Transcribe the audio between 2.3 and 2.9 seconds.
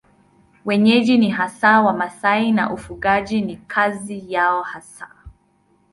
na